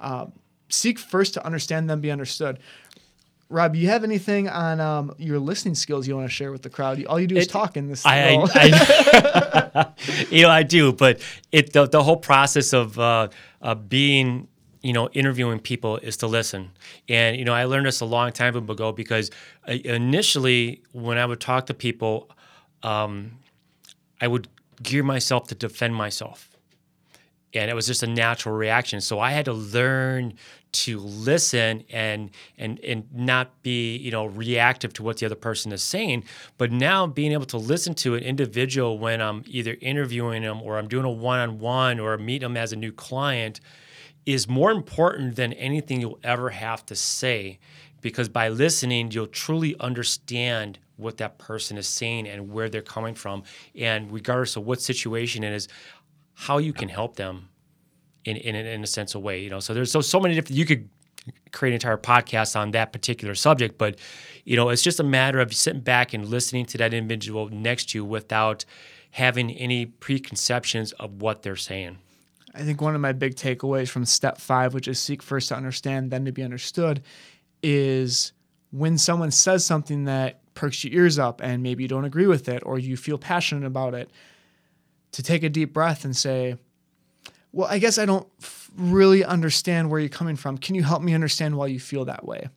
Uh, 0.00 0.26
seek 0.70 0.98
first 0.98 1.34
to 1.34 1.44
understand 1.44 1.90
then 1.90 2.00
be 2.00 2.10
understood. 2.10 2.58
Rob, 3.50 3.76
you 3.76 3.88
have 3.88 4.04
anything 4.04 4.48
on 4.48 4.80
um, 4.80 5.14
your 5.18 5.38
listening 5.38 5.74
skills 5.74 6.08
you 6.08 6.16
want 6.16 6.26
to 6.26 6.34
share 6.34 6.50
with 6.50 6.62
the 6.62 6.70
crowd? 6.70 7.04
All 7.04 7.20
you 7.20 7.26
do 7.26 7.36
is 7.36 7.44
It- 7.44 7.50
talk 7.50 7.76
in 7.76 7.88
this. 7.88 8.04
I, 8.06 8.30
I, 8.30 8.48
I 8.54 9.86
you 10.30 10.42
know, 10.42 10.50
I 10.50 10.62
do, 10.62 10.94
but 10.94 11.20
it 11.52 11.74
the, 11.74 11.86
the 11.86 12.02
whole 12.02 12.16
process 12.16 12.72
of 12.72 12.98
uh, 12.98 13.28
uh, 13.60 13.74
being, 13.74 14.48
you 14.86 14.92
know, 14.92 15.08
interviewing 15.08 15.58
people 15.58 15.96
is 15.98 16.16
to 16.18 16.28
listen. 16.28 16.70
And 17.08 17.36
you 17.36 17.44
know, 17.44 17.52
I 17.52 17.64
learned 17.64 17.86
this 17.86 18.00
a 18.00 18.04
long 18.04 18.30
time 18.30 18.54
ago 18.56 18.92
because 18.92 19.32
uh, 19.68 19.72
initially, 19.72 20.82
when 20.92 21.18
I 21.18 21.26
would 21.26 21.40
talk 21.40 21.66
to 21.66 21.74
people, 21.74 22.30
um, 22.84 23.32
I 24.20 24.28
would 24.28 24.46
gear 24.82 25.02
myself 25.02 25.48
to 25.48 25.56
defend 25.56 25.96
myself, 25.96 26.56
and 27.52 27.68
it 27.68 27.74
was 27.74 27.88
just 27.88 28.04
a 28.04 28.06
natural 28.06 28.54
reaction. 28.54 29.00
So 29.00 29.18
I 29.18 29.32
had 29.32 29.46
to 29.46 29.52
learn 29.52 30.34
to 30.72 31.00
listen 31.00 31.82
and 31.90 32.30
and 32.56 32.78
and 32.80 33.08
not 33.12 33.62
be 33.62 33.96
you 33.96 34.10
know 34.12 34.26
reactive 34.26 34.92
to 34.92 35.02
what 35.02 35.16
the 35.16 35.26
other 35.26 35.34
person 35.34 35.72
is 35.72 35.82
saying 35.82 36.22
but 36.58 36.70
now 36.70 37.06
being 37.06 37.32
able 37.32 37.46
to 37.46 37.56
listen 37.56 37.94
to 37.94 38.14
an 38.14 38.22
individual 38.22 38.98
when 38.98 39.22
i'm 39.22 39.42
either 39.46 39.78
interviewing 39.80 40.42
them 40.42 40.60
or 40.60 40.76
i'm 40.76 40.86
doing 40.86 41.06
a 41.06 41.10
one-on-one 41.10 41.98
or 41.98 42.18
meet 42.18 42.42
them 42.42 42.58
as 42.58 42.74
a 42.74 42.76
new 42.76 42.92
client 42.92 43.58
is 44.26 44.48
more 44.48 44.70
important 44.70 45.36
than 45.36 45.52
anything 45.54 46.00
you'll 46.00 46.18
ever 46.22 46.50
have 46.50 46.84
to 46.86 46.94
say 46.94 47.58
because 48.02 48.28
by 48.28 48.48
listening 48.48 49.10
you'll 49.10 49.26
truly 49.26 49.74
understand 49.80 50.78
what 50.96 51.16
that 51.18 51.38
person 51.38 51.78
is 51.78 51.86
saying 51.86 52.26
and 52.26 52.50
where 52.50 52.68
they're 52.68 52.82
coming 52.82 53.14
from 53.14 53.42
and 53.74 54.12
regardless 54.12 54.56
of 54.56 54.66
what 54.66 54.80
situation 54.80 55.44
it 55.44 55.52
is 55.52 55.68
how 56.34 56.58
you 56.58 56.72
can 56.72 56.88
help 56.88 57.16
them 57.16 57.48
in, 58.26 58.36
in, 58.36 58.54
in 58.54 58.82
a 58.82 58.86
sense 58.86 59.14
of 59.14 59.22
way, 59.22 59.40
you 59.40 59.48
know. 59.48 59.60
So 59.60 59.72
there's 59.72 59.90
so 59.90 60.00
so 60.00 60.20
many 60.20 60.34
different. 60.34 60.56
You 60.56 60.66
could 60.66 60.88
create 61.52 61.70
an 61.70 61.74
entire 61.74 61.96
podcast 61.96 62.56
on 62.56 62.72
that 62.72 62.92
particular 62.92 63.34
subject, 63.34 63.78
but 63.78 63.98
you 64.44 64.56
know, 64.56 64.68
it's 64.68 64.82
just 64.82 65.00
a 65.00 65.04
matter 65.04 65.40
of 65.40 65.54
sitting 65.54 65.80
back 65.80 66.12
and 66.12 66.26
listening 66.26 66.66
to 66.66 66.78
that 66.78 66.92
individual 66.92 67.48
next 67.48 67.90
to 67.90 67.98
you 67.98 68.04
without 68.04 68.64
having 69.12 69.50
any 69.52 69.86
preconceptions 69.86 70.92
of 70.92 71.22
what 71.22 71.42
they're 71.42 71.56
saying. 71.56 71.98
I 72.56 72.62
think 72.62 72.80
one 72.80 72.94
of 72.94 73.00
my 73.02 73.12
big 73.12 73.36
takeaways 73.36 73.90
from 73.90 74.06
step 74.06 74.38
five, 74.38 74.72
which 74.72 74.88
is 74.88 74.98
seek 74.98 75.22
first 75.22 75.50
to 75.50 75.56
understand, 75.56 76.10
then 76.10 76.24
to 76.24 76.32
be 76.32 76.42
understood, 76.42 77.02
is 77.62 78.32
when 78.70 78.96
someone 78.96 79.30
says 79.30 79.64
something 79.64 80.04
that 80.04 80.40
perks 80.54 80.82
your 80.82 80.94
ears 80.94 81.18
up 81.18 81.42
and 81.42 81.62
maybe 81.62 81.84
you 81.84 81.88
don't 81.88 82.06
agree 82.06 82.26
with 82.26 82.48
it 82.48 82.62
or 82.64 82.78
you 82.78 82.96
feel 82.96 83.18
passionate 83.18 83.66
about 83.66 83.92
it, 83.92 84.10
to 85.12 85.22
take 85.22 85.42
a 85.42 85.50
deep 85.50 85.72
breath 85.74 86.04
and 86.04 86.16
say, 86.16 86.56
Well, 87.52 87.68
I 87.70 87.78
guess 87.78 87.98
I 87.98 88.06
don't 88.06 88.26
f- 88.42 88.70
really 88.74 89.22
understand 89.22 89.90
where 89.90 90.00
you're 90.00 90.08
coming 90.08 90.36
from. 90.36 90.56
Can 90.56 90.74
you 90.74 90.82
help 90.82 91.02
me 91.02 91.14
understand 91.14 91.56
why 91.56 91.66
you 91.66 91.78
feel 91.78 92.06
that 92.06 92.24
way? 92.24 92.48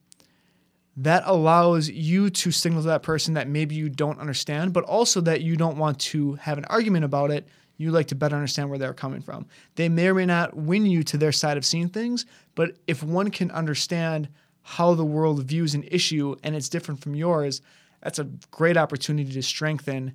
That 0.96 1.22
allows 1.26 1.90
you 1.90 2.30
to 2.30 2.50
signal 2.50 2.82
to 2.82 2.88
that 2.88 3.02
person 3.02 3.34
that 3.34 3.48
maybe 3.48 3.74
you 3.74 3.90
don't 3.90 4.18
understand, 4.18 4.72
but 4.72 4.84
also 4.84 5.20
that 5.22 5.42
you 5.42 5.56
don't 5.56 5.76
want 5.76 5.98
to 6.00 6.34
have 6.34 6.58
an 6.58 6.64
argument 6.66 7.04
about 7.04 7.30
it 7.30 7.46
you 7.80 7.90
like 7.90 8.08
to 8.08 8.14
better 8.14 8.36
understand 8.36 8.68
where 8.68 8.78
they're 8.78 8.92
coming 8.92 9.22
from. 9.22 9.46
They 9.76 9.88
may 9.88 10.08
or 10.08 10.14
may 10.14 10.26
not 10.26 10.54
win 10.54 10.84
you 10.84 11.02
to 11.04 11.16
their 11.16 11.32
side 11.32 11.56
of 11.56 11.64
seeing 11.64 11.88
things, 11.88 12.26
but 12.54 12.76
if 12.86 13.02
one 13.02 13.30
can 13.30 13.50
understand 13.52 14.28
how 14.60 14.92
the 14.92 15.04
world 15.04 15.42
views 15.44 15.74
an 15.74 15.84
issue 15.84 16.36
and 16.42 16.54
it's 16.54 16.68
different 16.68 17.00
from 17.00 17.14
yours, 17.14 17.62
that's 18.02 18.18
a 18.18 18.24
great 18.50 18.76
opportunity 18.76 19.32
to 19.32 19.42
strengthen 19.42 20.14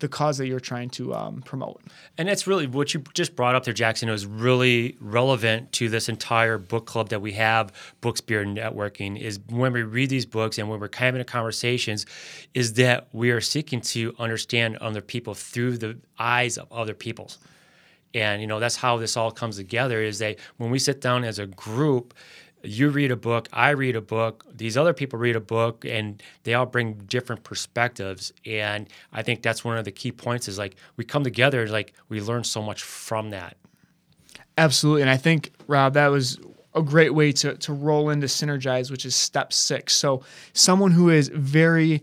the 0.00 0.08
cause 0.08 0.38
that 0.38 0.46
you're 0.46 0.60
trying 0.60 0.90
to 0.90 1.12
um, 1.14 1.42
promote. 1.42 1.82
And 2.16 2.28
that's 2.28 2.46
really 2.46 2.66
what 2.66 2.94
you 2.94 3.02
just 3.14 3.34
brought 3.34 3.54
up 3.54 3.64
there, 3.64 3.74
Jackson, 3.74 4.08
is 4.08 4.26
really 4.26 4.96
relevant 5.00 5.72
to 5.72 5.88
this 5.88 6.08
entire 6.08 6.58
book 6.58 6.86
club 6.86 7.08
that 7.08 7.20
we 7.20 7.32
have, 7.32 7.72
Books, 8.00 8.20
Beer, 8.20 8.44
Networking, 8.44 9.20
is 9.20 9.40
when 9.48 9.72
we 9.72 9.82
read 9.82 10.10
these 10.10 10.26
books 10.26 10.58
and 10.58 10.68
when 10.68 10.78
we're 10.80 10.88
having 10.94 11.22
conversations, 11.24 12.06
is 12.54 12.74
that 12.74 13.08
we 13.12 13.30
are 13.30 13.40
seeking 13.40 13.80
to 13.80 14.14
understand 14.18 14.76
other 14.76 15.00
people 15.00 15.34
through 15.34 15.78
the 15.78 15.98
eyes 16.18 16.58
of 16.58 16.70
other 16.72 16.94
people's. 16.94 17.38
And, 18.14 18.40
you 18.40 18.46
know, 18.46 18.58
that's 18.58 18.76
how 18.76 18.96
this 18.96 19.16
all 19.16 19.30
comes 19.30 19.56
together 19.56 20.00
is 20.02 20.18
that 20.20 20.38
when 20.56 20.70
we 20.70 20.78
sit 20.78 21.00
down 21.00 21.24
as 21.24 21.38
a 21.38 21.46
group, 21.46 22.14
you 22.62 22.90
read 22.90 23.10
a 23.10 23.16
book, 23.16 23.48
I 23.52 23.70
read 23.70 23.96
a 23.96 24.00
book, 24.00 24.44
these 24.52 24.76
other 24.76 24.92
people 24.92 25.18
read 25.18 25.36
a 25.36 25.40
book, 25.40 25.84
and 25.84 26.22
they 26.42 26.54
all 26.54 26.66
bring 26.66 26.94
different 27.06 27.44
perspectives. 27.44 28.32
And 28.44 28.88
I 29.12 29.22
think 29.22 29.42
that's 29.42 29.64
one 29.64 29.78
of 29.78 29.84
the 29.84 29.92
key 29.92 30.12
points 30.12 30.48
is 30.48 30.58
like 30.58 30.76
we 30.96 31.04
come 31.04 31.24
together, 31.24 31.66
like 31.68 31.94
we 32.08 32.20
learn 32.20 32.44
so 32.44 32.62
much 32.62 32.82
from 32.82 33.30
that. 33.30 33.56
Absolutely. 34.56 35.02
And 35.02 35.10
I 35.10 35.16
think, 35.16 35.52
Rob, 35.66 35.94
that 35.94 36.08
was 36.08 36.38
a 36.74 36.82
great 36.82 37.14
way 37.14 37.32
to, 37.32 37.56
to 37.56 37.72
roll 37.72 38.10
into 38.10 38.26
synergize, 38.26 38.90
which 38.90 39.06
is 39.06 39.14
step 39.14 39.52
six. 39.52 39.94
So 39.94 40.22
someone 40.52 40.92
who 40.92 41.10
is 41.10 41.28
very 41.28 42.02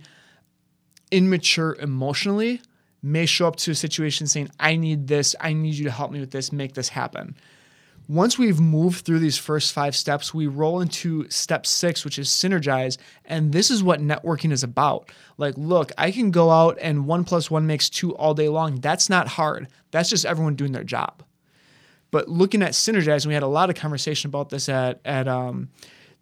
immature 1.11 1.75
emotionally 1.75 2.61
may 3.03 3.25
show 3.25 3.47
up 3.47 3.57
to 3.57 3.71
a 3.71 3.75
situation 3.75 4.25
saying, 4.25 4.49
I 4.59 4.77
need 4.77 5.07
this, 5.07 5.35
I 5.39 5.53
need 5.53 5.75
you 5.75 5.83
to 5.83 5.91
help 5.91 6.11
me 6.11 6.19
with 6.19 6.31
this, 6.31 6.51
make 6.51 6.73
this 6.73 6.89
happen 6.89 7.35
once 8.07 8.37
we've 8.37 8.59
moved 8.59 9.05
through 9.05 9.19
these 9.19 9.37
first 9.37 9.73
five 9.73 9.95
steps, 9.95 10.33
we 10.33 10.47
roll 10.47 10.81
into 10.81 11.29
step 11.29 11.65
six, 11.65 12.05
which 12.05 12.19
is 12.19 12.29
synergize. 12.29 12.97
And 13.25 13.51
this 13.51 13.71
is 13.71 13.81
what 13.81 13.99
networking 13.99 14.51
is 14.51 14.63
about. 14.63 15.11
Like, 15.37 15.55
look, 15.57 15.91
I 15.97 16.11
can 16.11 16.31
go 16.31 16.51
out 16.51 16.77
and 16.81 17.07
one 17.07 17.23
plus 17.23 17.49
one 17.49 17.65
makes 17.65 17.89
two 17.89 18.15
all 18.15 18.33
day 18.33 18.49
long. 18.49 18.79
That's 18.79 19.09
not 19.09 19.27
hard. 19.27 19.67
That's 19.91 20.09
just 20.09 20.25
everyone 20.25 20.55
doing 20.55 20.71
their 20.71 20.83
job. 20.83 21.23
But 22.11 22.29
looking 22.29 22.61
at 22.61 22.71
synergize, 22.71 23.25
we 23.25 23.33
had 23.33 23.43
a 23.43 23.47
lot 23.47 23.69
of 23.69 23.75
conversation 23.75 24.29
about 24.29 24.49
this 24.49 24.69
at, 24.69 25.01
at 25.03 25.27
um, 25.27 25.69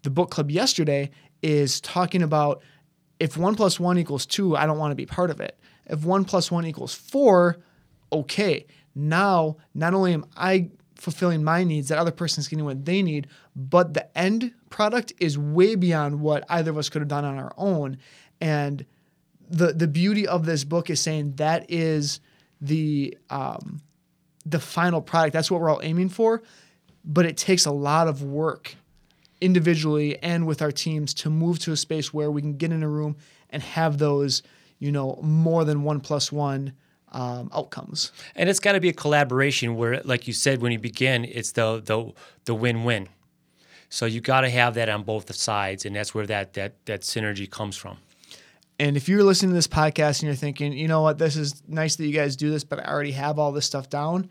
the 0.03 0.09
book 0.09 0.31
club 0.31 0.49
yesterday, 0.49 1.11
is 1.41 1.81
talking 1.81 2.23
about 2.23 2.63
if 3.19 3.37
one 3.37 3.55
plus 3.55 3.79
one 3.79 3.97
equals 3.97 4.25
two, 4.25 4.55
I 4.55 4.65
don't 4.65 4.77
want 4.77 4.91
to 4.91 4.95
be 4.95 5.05
part 5.05 5.29
of 5.29 5.41
it. 5.41 5.59
If 5.85 6.03
one 6.03 6.23
plus 6.23 6.49
one 6.49 6.65
equals 6.65 6.95
four, 6.95 7.57
okay. 8.11 8.65
Now, 8.95 9.57
not 9.73 9.93
only 9.93 10.13
am 10.13 10.25
I 10.37 10.69
fulfilling 11.03 11.43
my 11.43 11.65
needs, 11.65 11.89
that 11.89 11.97
other 11.97 12.11
person's 12.11 12.47
getting 12.47 12.63
what 12.63 12.85
they 12.85 13.01
need, 13.01 13.27
but 13.57 13.93
the 13.93 14.17
end 14.17 14.53
product 14.69 15.11
is 15.19 15.37
way 15.37 15.75
beyond 15.75 16.21
what 16.21 16.45
either 16.49 16.71
of 16.71 16.77
us 16.77 16.87
could 16.87 17.01
have 17.01 17.09
done 17.09 17.25
on 17.25 17.37
our 17.37 17.53
own. 17.57 17.97
And 18.39 18.85
the 19.49 19.73
the 19.73 19.87
beauty 19.87 20.25
of 20.25 20.45
this 20.45 20.63
book 20.63 20.89
is 20.89 21.01
saying 21.01 21.33
that 21.35 21.69
is 21.69 22.21
the 22.61 23.17
um, 23.29 23.81
the 24.45 24.59
final 24.59 25.01
product. 25.01 25.33
That's 25.33 25.51
what 25.51 25.59
we're 25.59 25.69
all 25.69 25.81
aiming 25.83 26.07
for, 26.07 26.41
but 27.03 27.25
it 27.25 27.35
takes 27.35 27.65
a 27.65 27.71
lot 27.71 28.07
of 28.07 28.23
work 28.23 28.75
individually 29.41 30.17
and 30.23 30.47
with 30.47 30.61
our 30.61 30.71
teams 30.71 31.13
to 31.15 31.29
move 31.29 31.59
to 31.59 31.73
a 31.73 31.77
space 31.77 32.13
where 32.13 32.31
we 32.31 32.39
can 32.39 32.55
get 32.55 32.71
in 32.71 32.81
a 32.81 32.87
room 32.87 33.17
and 33.49 33.61
have 33.61 33.97
those, 33.97 34.41
you 34.79 34.89
know, 34.89 35.19
more 35.21 35.65
than 35.65 35.83
one 35.83 35.99
plus 35.99 36.31
one 36.31 36.71
um, 37.13 37.49
outcomes. 37.53 38.11
And 38.35 38.49
it's 38.49 38.59
got 38.59 38.73
to 38.73 38.79
be 38.79 38.89
a 38.89 38.93
collaboration 38.93 39.75
where, 39.75 40.01
like 40.03 40.27
you 40.27 40.33
said 40.33 40.61
when 40.61 40.71
you 40.71 40.79
begin, 40.79 41.25
it's 41.25 41.51
the 41.53 41.81
the 41.83 42.11
the 42.45 42.55
win 42.55 42.83
win. 42.83 43.09
So 43.89 44.05
you 44.05 44.21
got 44.21 44.41
to 44.41 44.49
have 44.49 44.73
that 44.73 44.89
on 44.89 45.03
both 45.03 45.27
the 45.27 45.33
sides, 45.33 45.85
and 45.85 45.95
that's 45.95 46.13
where 46.15 46.25
that 46.25 46.53
that 46.53 46.85
that 46.85 47.01
synergy 47.01 47.49
comes 47.49 47.77
from. 47.77 47.97
And 48.79 48.97
if 48.97 49.07
you're 49.07 49.23
listening 49.23 49.51
to 49.51 49.55
this 49.55 49.67
podcast 49.67 50.19
and 50.19 50.23
you're 50.23 50.35
thinking, 50.35 50.73
you 50.73 50.87
know 50.87 51.01
what, 51.01 51.19
this 51.19 51.35
is 51.35 51.61
nice 51.67 51.95
that 51.97 52.05
you 52.05 52.13
guys 52.13 52.35
do 52.35 52.49
this, 52.49 52.63
but 52.63 52.79
I 52.79 52.91
already 52.91 53.11
have 53.11 53.37
all 53.37 53.51
this 53.51 53.65
stuff 53.65 53.87
down, 53.89 54.29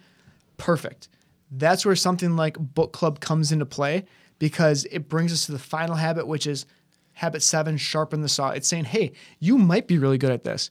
perfect. 0.57 1.09
That's 1.51 1.87
where 1.87 1.95
something 1.95 2.35
like 2.35 2.59
book 2.59 2.93
club 2.93 3.21
comes 3.21 3.53
into 3.53 3.67
play 3.67 4.05
because 4.41 4.85
it 4.91 5.09
brings 5.09 5.33
us 5.33 5.47
to 5.47 5.53
the 5.53 5.59
final 5.59 5.95
habit, 5.95 6.27
which 6.27 6.49
is 6.49 6.67
habit 7.13 7.43
seven 7.43 7.77
sharpen 7.77 8.21
the 8.21 8.29
saw. 8.29 8.51
It's 8.51 8.67
saying, 8.67 8.87
hey, 8.87 9.13
you 9.39 9.59
might 9.59 9.87
be 9.87 9.99
really 9.99 10.19
good 10.19 10.33
at 10.33 10.43
this, 10.43 10.71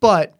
but 0.00 0.34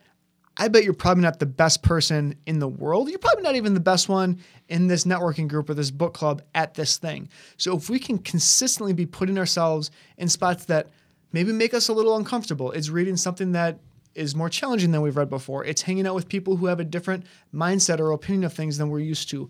I 0.57 0.69
bet 0.69 0.85
you're 0.85 0.93
probably 0.93 1.23
not 1.23 1.39
the 1.39 1.47
best 1.47 1.83
person 1.83 2.37
in 2.47 2.59
the 2.59 2.69
world. 2.69 3.09
You're 3.09 3.19
probably 3.19 3.43
not 3.43 3.57
even 3.57 3.75
the 3.75 3.81
best 3.81 4.09
one 4.09 4.39
in 4.69 4.87
this 4.87 5.05
networking 5.05 5.49
group 5.49 5.71
or 5.71 5.75
this 5.75 5.91
book 5.91 6.13
club 6.13 6.43
at 6.55 6.75
this 6.75 6.99
thing. 6.99 7.29
So 7.57 7.77
if 7.77 7.89
we 7.89 7.99
can 7.99 8.19
consistently 8.19 8.93
be 8.93 9.07
putting 9.07 9.39
ourselves 9.39 9.91
in 10.19 10.29
spots 10.29 10.67
that 10.67 10.91
maybe 11.33 11.53
make 11.53 11.73
us 11.73 11.89
a 11.89 11.93
little 11.95 12.17
uncomfortable, 12.17 12.71
it's 12.73 12.91
reading 12.91 13.17
something 13.17 13.53
that 13.53 13.79
is 14.15 14.35
more 14.35 14.51
challenging 14.51 14.93
than 14.93 15.01
we've 15.01 15.17
read 15.17 15.31
before. 15.31 15.65
It's 15.65 15.83
hanging 15.83 16.07
out 16.07 16.15
with 16.15 16.29
people 16.29 16.57
who 16.57 16.67
have 16.67 16.81
a 16.81 16.85
different 16.85 17.25
mindset 17.55 17.99
or 17.99 18.13
opinion 18.13 18.45
of 18.45 18.53
things 18.53 18.77
than 18.77 18.91
we're 18.91 19.01
used 19.01 19.31
to. 19.31 19.49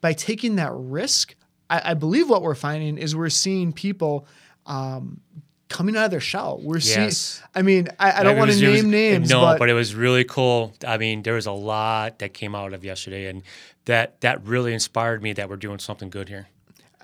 By 0.00 0.12
taking 0.12 0.56
that 0.56 0.70
risk, 0.74 1.34
I, 1.68 1.90
I 1.90 1.94
believe 1.94 2.30
what 2.30 2.42
we're 2.42 2.54
finding 2.54 2.98
is 2.98 3.16
we're 3.16 3.30
seeing 3.30 3.72
people 3.72 4.28
um, 4.66 5.20
coming 5.68 5.96
out 5.96 6.06
of 6.06 6.10
their 6.10 6.20
shell. 6.20 6.60
We're 6.62 6.78
yes. 6.78 7.16
seeing. 7.16 7.48
I 7.54 7.62
mean, 7.62 7.88
I, 7.98 8.20
I 8.20 8.22
don't 8.22 8.36
want 8.36 8.50
to 8.50 8.60
name 8.60 8.72
was, 8.72 8.84
names. 8.84 9.30
No, 9.30 9.40
but, 9.40 9.58
but, 9.58 9.70
it 9.70 9.74
was 9.74 9.94
really 9.94 10.24
cool. 10.24 10.72
I 10.86 10.98
mean, 10.98 11.22
there 11.22 11.34
was 11.34 11.46
a 11.46 11.52
lot 11.52 12.18
that 12.20 12.34
came 12.34 12.54
out 12.54 12.72
of 12.72 12.84
yesterday, 12.84 13.26
and 13.26 13.42
that 13.86 14.20
that 14.20 14.44
really 14.44 14.72
inspired 14.72 15.22
me 15.22 15.32
that 15.34 15.48
we're 15.48 15.56
doing 15.56 15.78
something 15.78 16.10
good 16.10 16.28
here. 16.28 16.48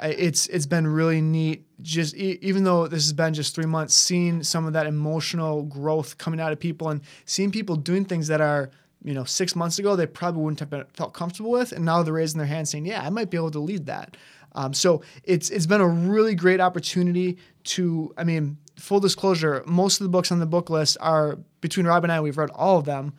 It's 0.02 0.46
it's 0.46 0.66
been 0.66 0.86
really 0.86 1.20
neat. 1.20 1.64
Just 1.82 2.14
even 2.14 2.64
though 2.64 2.86
this 2.86 3.04
has 3.04 3.12
been 3.12 3.34
just 3.34 3.54
three 3.54 3.66
months, 3.66 3.94
seeing 3.94 4.42
some 4.42 4.66
of 4.66 4.72
that 4.72 4.86
emotional 4.86 5.62
growth 5.62 6.16
coming 6.18 6.40
out 6.40 6.52
of 6.52 6.60
people 6.60 6.88
and 6.88 7.02
seeing 7.26 7.50
people 7.50 7.76
doing 7.76 8.04
things 8.04 8.28
that 8.28 8.40
are 8.40 8.70
you 9.02 9.14
know 9.14 9.24
six 9.24 9.56
months 9.56 9.78
ago 9.78 9.96
they 9.96 10.06
probably 10.06 10.42
wouldn't 10.42 10.60
have 10.60 10.70
been, 10.70 10.84
felt 10.94 11.12
comfortable 11.12 11.50
with, 11.50 11.72
and 11.72 11.84
now 11.84 12.02
they're 12.02 12.14
raising 12.14 12.38
their 12.38 12.46
hand 12.46 12.68
saying, 12.68 12.86
"Yeah, 12.86 13.02
I 13.02 13.10
might 13.10 13.30
be 13.30 13.36
able 13.36 13.50
to 13.50 13.60
lead 13.60 13.86
that." 13.86 14.16
Um, 14.52 14.74
so 14.74 15.02
it's 15.24 15.50
it's 15.50 15.66
been 15.66 15.80
a 15.80 15.88
really 15.88 16.34
great 16.34 16.60
opportunity 16.60 17.38
to. 17.64 18.12
I 18.16 18.24
mean, 18.24 18.58
full 18.76 19.00
disclosure, 19.00 19.62
most 19.66 20.00
of 20.00 20.04
the 20.04 20.10
books 20.10 20.32
on 20.32 20.40
the 20.40 20.46
book 20.46 20.70
list 20.70 20.96
are 21.00 21.38
between 21.60 21.86
Rob 21.86 22.04
and 22.04 22.12
I. 22.12 22.20
We've 22.20 22.36
read 22.36 22.50
all 22.50 22.78
of 22.78 22.84
them, 22.84 23.12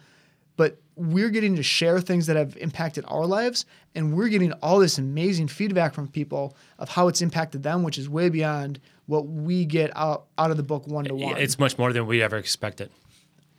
but 0.58 0.78
we're 0.96 1.30
getting 1.30 1.56
to 1.56 1.64
share 1.64 2.00
things 2.00 2.28
that 2.28 2.36
have 2.36 2.58
impacted 2.58 3.06
our 3.08 3.26
lives, 3.26 3.66
and 3.96 4.16
we're 4.16 4.28
getting 4.28 4.52
all 4.54 4.80
this 4.80 4.98
amazing 4.98 5.48
feedback 5.48 5.94
from 5.94 6.08
people 6.08 6.56
of 6.80 6.90
how 6.90 7.08
it's 7.08 7.22
impacted 7.22 7.64
them, 7.64 7.84
which 7.84 7.98
is 7.98 8.10
way 8.10 8.30
beyond 8.30 8.80
what 9.06 9.28
we 9.28 9.66
get 9.66 9.92
out 9.96 10.26
out 10.38 10.52
of 10.52 10.58
the 10.58 10.64
book 10.64 10.88
one 10.88 11.06
to 11.06 11.16
one. 11.16 11.38
It's 11.38 11.58
much 11.60 11.78
more 11.78 11.94
than 11.94 12.08
we 12.08 12.22
ever 12.22 12.38
expected. 12.38 12.90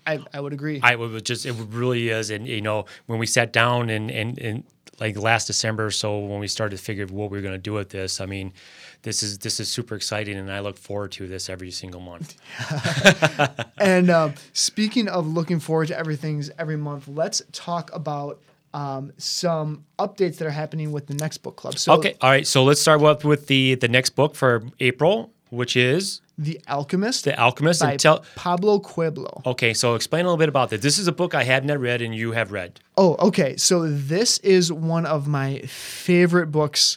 I, 0.07 0.21
I 0.35 0.41
would 0.41 0.53
agree. 0.53 0.81
I 0.83 0.97
would 0.97 1.25
just 1.25 1.47
it 1.47 1.53
really 1.53 2.09
is, 2.09 2.31
and 2.31 2.47
you 2.47 2.61
know 2.61 2.87
when 3.07 3.19
we 3.19 3.27
sat 3.27 3.53
down 3.53 3.89
and 3.91 4.11
and 4.11 4.39
and 4.39 4.65
like 5.03 5.17
last 5.17 5.49
December 5.49 5.87
or 5.87 5.91
so 5.91 6.17
when 6.21 6.39
we 6.39 6.47
started 6.47 6.77
to 6.77 6.83
figure 6.83 7.05
what 7.07 7.29
we 7.29 7.37
were 7.37 7.43
going 7.43 7.55
to 7.55 7.59
do 7.59 7.73
with 7.73 7.89
this. 7.89 8.21
I 8.21 8.27
mean, 8.27 8.53
this 9.03 9.25
is 9.25 9.39
this 9.39 9.59
is 9.59 9.69
super 9.69 9.97
exciting, 9.97 10.37
and 10.37 10.51
I 10.51 10.61
look 10.61 10.79
forward 10.79 11.11
to 11.13 11.27
this 11.27 11.51
every 11.51 11.73
single 11.73 12.01
month. 12.01 12.37
and 13.79 14.11
um, 14.11 14.35
speaking 14.53 15.09
of 15.09 15.27
looking 15.27 15.59
forward 15.59 15.89
to 15.89 15.99
everything's 15.99 16.51
every 16.57 16.77
month, 16.77 17.09
let's 17.09 17.43
talk 17.51 17.91
about 17.93 18.41
um, 18.75 19.13
some 19.19 19.85
updates 19.99 20.37
that 20.39 20.47
are 20.47 20.51
happening 20.51 20.93
with 20.93 21.09
the 21.09 21.15
next 21.15 21.39
book 21.39 21.57
club. 21.57 21.79
So, 21.79 21.95
okay, 21.95 22.15
all 22.21 22.31
right. 22.31 22.47
So 22.47 22.63
let's 22.63 22.81
start 22.81 23.01
with 23.01 23.25
with 23.25 23.49
the 23.49 23.75
the 23.75 23.89
next 23.89 24.11
book 24.11 24.37
for 24.37 24.63
April, 24.79 25.33
which 25.53 25.77
is 25.77 26.23
the 26.39 26.59
Alchemist. 26.67 27.25
The 27.25 27.39
Alchemist 27.39 27.83
by 27.83 27.99
tell, 27.99 28.25
Pablo 28.37 28.81
Coelho. 28.81 29.43
Okay, 29.45 29.75
so 29.75 29.95
explain 29.95 30.25
a 30.25 30.29
little 30.29 30.39
bit 30.39 30.49
about 30.49 30.71
this. 30.71 30.81
This 30.81 30.99
is 30.99 31.07
a 31.07 31.13
book 31.13 31.35
I 31.35 31.45
have 31.45 31.63
not 31.63 31.79
read 31.79 32.01
and 32.01 32.15
you 32.15 32.33
have 32.33 32.53
read. 32.53 32.81
Oh, 32.97 33.17
okay. 33.17 33.59
So 33.59 33.87
this 33.87 34.39
is 34.39 34.73
one 34.73 35.05
of 35.05 35.29
my 35.29 35.59
favorite 35.61 36.47
books 36.47 36.97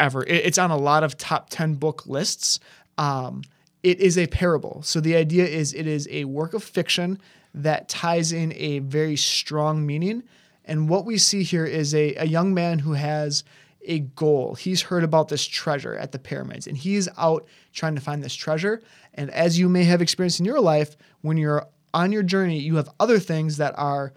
ever. 0.00 0.24
It's 0.24 0.56
on 0.56 0.70
a 0.70 0.78
lot 0.78 1.04
of 1.04 1.18
top 1.18 1.50
10 1.50 1.74
book 1.74 2.06
lists. 2.06 2.58
Um, 2.96 3.42
it 3.82 4.00
is 4.00 4.16
a 4.16 4.28
parable. 4.28 4.80
So 4.82 4.98
the 4.98 5.14
idea 5.14 5.44
is 5.44 5.74
it 5.74 5.86
is 5.86 6.08
a 6.10 6.24
work 6.24 6.54
of 6.54 6.64
fiction 6.64 7.20
that 7.52 7.90
ties 7.90 8.32
in 8.32 8.54
a 8.54 8.78
very 8.78 9.16
strong 9.16 9.84
meaning. 9.84 10.22
And 10.64 10.88
what 10.88 11.04
we 11.04 11.18
see 11.18 11.42
here 11.42 11.66
is 11.66 11.94
a, 11.94 12.14
a 12.14 12.24
young 12.24 12.54
man 12.54 12.78
who 12.78 12.94
has 12.94 13.44
a 13.84 14.00
goal. 14.00 14.54
He's 14.54 14.82
heard 14.82 15.04
about 15.04 15.28
this 15.28 15.44
treasure 15.44 15.94
at 15.96 16.12
the 16.12 16.18
pyramids 16.18 16.66
and 16.66 16.76
he's 16.76 17.08
out 17.16 17.46
trying 17.72 17.94
to 17.94 18.00
find 18.00 18.22
this 18.22 18.34
treasure. 18.34 18.82
And 19.14 19.30
as 19.30 19.58
you 19.58 19.68
may 19.68 19.84
have 19.84 20.02
experienced 20.02 20.40
in 20.40 20.46
your 20.46 20.60
life, 20.60 20.96
when 21.20 21.36
you're 21.36 21.66
on 21.92 22.12
your 22.12 22.22
journey, 22.22 22.58
you 22.58 22.76
have 22.76 22.88
other 22.98 23.18
things 23.18 23.58
that 23.58 23.74
are 23.78 24.12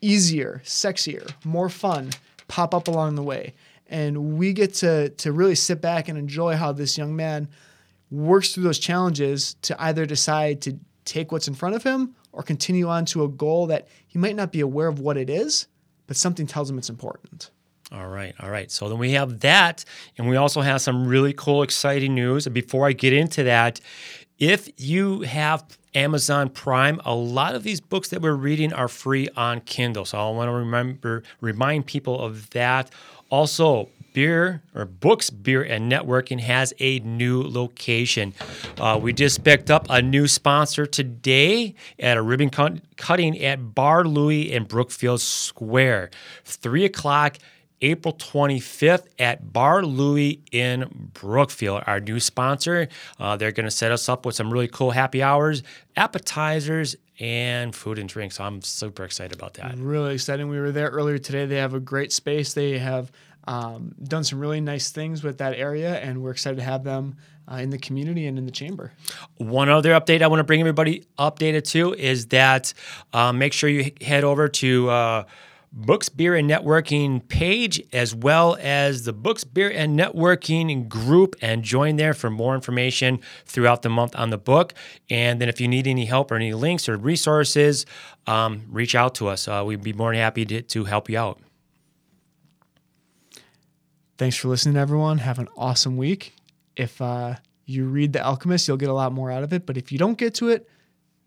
easier, 0.00 0.60
sexier, 0.64 1.30
more 1.44 1.68
fun 1.68 2.10
pop 2.48 2.74
up 2.74 2.88
along 2.88 3.14
the 3.14 3.22
way. 3.22 3.54
And 3.88 4.36
we 4.36 4.52
get 4.52 4.74
to, 4.74 5.10
to 5.10 5.32
really 5.32 5.54
sit 5.54 5.80
back 5.80 6.08
and 6.08 6.18
enjoy 6.18 6.56
how 6.56 6.72
this 6.72 6.98
young 6.98 7.14
man 7.14 7.48
works 8.10 8.54
through 8.54 8.64
those 8.64 8.78
challenges 8.78 9.54
to 9.62 9.80
either 9.82 10.06
decide 10.06 10.60
to 10.62 10.78
take 11.04 11.32
what's 11.32 11.48
in 11.48 11.54
front 11.54 11.74
of 11.74 11.82
him 11.82 12.14
or 12.32 12.42
continue 12.42 12.88
on 12.88 13.04
to 13.06 13.24
a 13.24 13.28
goal 13.28 13.66
that 13.68 13.88
he 14.06 14.18
might 14.18 14.36
not 14.36 14.52
be 14.52 14.60
aware 14.60 14.88
of 14.88 15.00
what 15.00 15.16
it 15.16 15.30
is, 15.30 15.68
but 16.06 16.16
something 16.16 16.46
tells 16.46 16.68
him 16.68 16.78
it's 16.78 16.90
important. 16.90 17.50
All 17.92 18.08
right, 18.08 18.34
all 18.40 18.50
right. 18.50 18.70
So 18.70 18.88
then 18.88 18.98
we 18.98 19.12
have 19.12 19.40
that, 19.40 19.84
and 20.18 20.28
we 20.28 20.36
also 20.36 20.60
have 20.60 20.80
some 20.80 21.06
really 21.06 21.32
cool, 21.32 21.62
exciting 21.62 22.14
news. 22.14 22.46
And 22.46 22.54
before 22.54 22.86
I 22.88 22.92
get 22.92 23.12
into 23.12 23.44
that, 23.44 23.80
If 24.38 24.68
you 24.76 25.22
have 25.22 25.64
Amazon 25.94 26.50
Prime, 26.50 27.00
a 27.06 27.14
lot 27.14 27.54
of 27.54 27.62
these 27.62 27.80
books 27.80 28.08
that 28.10 28.20
we're 28.20 28.34
reading 28.34 28.72
are 28.72 28.88
free 28.88 29.28
on 29.34 29.60
Kindle. 29.62 30.04
So 30.04 30.18
I 30.18 30.30
want 30.30 30.48
to 30.48 30.52
remember 30.52 31.22
remind 31.40 31.86
people 31.86 32.20
of 32.20 32.50
that. 32.50 32.90
Also, 33.30 33.88
beer 34.12 34.62
or 34.74 34.84
books, 34.84 35.30
beer 35.30 35.62
and 35.62 35.90
networking 35.90 36.38
has 36.40 36.72
a 36.80 36.98
new 37.00 37.42
location. 37.42 38.34
Uh, 38.78 38.98
we 39.02 39.12
just 39.12 39.42
picked 39.42 39.70
up 39.70 39.86
a 39.88 40.00
new 40.02 40.28
sponsor 40.28 40.86
today 40.86 41.74
at 41.98 42.16
a 42.18 42.22
ribbon 42.22 42.50
cut- 42.50 42.80
cutting 42.96 43.42
at 43.42 43.74
Bar 43.74 44.04
Louie 44.04 44.52
in 44.52 44.64
Brookfield 44.64 45.22
Square, 45.22 46.10
three 46.44 46.84
o'clock. 46.84 47.38
April 47.82 48.14
25th 48.14 49.06
at 49.18 49.52
Bar 49.52 49.82
Louie 49.84 50.40
in 50.52 51.10
Brookfield, 51.12 51.82
our 51.86 52.00
new 52.00 52.20
sponsor. 52.20 52.88
Uh, 53.18 53.36
they're 53.36 53.52
going 53.52 53.64
to 53.64 53.70
set 53.70 53.92
us 53.92 54.08
up 54.08 54.24
with 54.24 54.34
some 54.34 54.52
really 54.52 54.68
cool 54.68 54.90
happy 54.90 55.22
hours, 55.22 55.62
appetizers, 55.96 56.96
and 57.18 57.74
food 57.74 57.98
and 57.98 58.08
drink. 58.08 58.32
So 58.32 58.44
I'm 58.44 58.62
super 58.62 59.04
excited 59.04 59.36
about 59.36 59.54
that. 59.54 59.76
Really 59.78 60.14
exciting. 60.14 60.48
We 60.48 60.58
were 60.58 60.72
there 60.72 60.88
earlier 60.88 61.18
today. 61.18 61.46
They 61.46 61.56
have 61.56 61.74
a 61.74 61.80
great 61.80 62.12
space. 62.12 62.54
They 62.54 62.78
have 62.78 63.10
um, 63.46 63.94
done 64.02 64.24
some 64.24 64.40
really 64.40 64.60
nice 64.60 64.90
things 64.90 65.22
with 65.22 65.38
that 65.38 65.54
area, 65.54 65.98
and 66.00 66.22
we're 66.22 66.32
excited 66.32 66.56
to 66.56 66.62
have 66.62 66.84
them 66.84 67.16
uh, 67.50 67.56
in 67.56 67.70
the 67.70 67.78
community 67.78 68.26
and 68.26 68.38
in 68.38 68.44
the 68.44 68.50
chamber. 68.52 68.92
One 69.36 69.68
other 69.68 69.90
update 69.90 70.22
I 70.22 70.26
want 70.26 70.40
to 70.40 70.44
bring 70.44 70.60
everybody 70.60 71.06
updated 71.18 71.64
to 71.70 71.94
is 71.94 72.26
that 72.26 72.74
uh, 73.12 73.32
make 73.32 73.52
sure 73.52 73.70
you 73.70 73.92
head 74.00 74.24
over 74.24 74.48
to 74.48 74.90
uh, 74.90 75.24
Books, 75.72 76.08
Beer, 76.08 76.34
and 76.34 76.48
Networking 76.48 77.26
page, 77.28 77.82
as 77.92 78.14
well 78.14 78.56
as 78.60 79.04
the 79.04 79.12
Books, 79.12 79.44
Beer, 79.44 79.70
and 79.70 79.98
Networking 79.98 80.88
group, 80.88 81.36
and 81.42 81.62
join 81.62 81.96
there 81.96 82.14
for 82.14 82.30
more 82.30 82.54
information 82.54 83.20
throughout 83.44 83.82
the 83.82 83.90
month 83.90 84.16
on 84.16 84.30
the 84.30 84.38
book. 84.38 84.72
And 85.10 85.40
then 85.40 85.48
if 85.48 85.60
you 85.60 85.68
need 85.68 85.86
any 85.86 86.06
help 86.06 86.30
or 86.30 86.36
any 86.36 86.54
links 86.54 86.88
or 86.88 86.96
resources, 86.96 87.84
um, 88.26 88.62
reach 88.70 88.94
out 88.94 89.14
to 89.16 89.28
us. 89.28 89.48
Uh, 89.48 89.62
we'd 89.66 89.82
be 89.82 89.92
more 89.92 90.12
than 90.12 90.20
happy 90.20 90.44
to, 90.46 90.62
to 90.62 90.84
help 90.84 91.10
you 91.10 91.18
out. 91.18 91.40
Thanks 94.18 94.36
for 94.36 94.48
listening, 94.48 94.76
everyone. 94.76 95.18
Have 95.18 95.38
an 95.38 95.48
awesome 95.58 95.98
week. 95.98 96.34
If 96.74 97.02
uh, 97.02 97.34
you 97.66 97.84
read 97.84 98.14
The 98.14 98.24
Alchemist, 98.24 98.66
you'll 98.66 98.78
get 98.78 98.88
a 98.88 98.94
lot 98.94 99.12
more 99.12 99.30
out 99.30 99.42
of 99.42 99.52
it. 99.52 99.66
But 99.66 99.76
if 99.76 99.92
you 99.92 99.98
don't 99.98 100.16
get 100.16 100.34
to 100.36 100.48
it, 100.48 100.68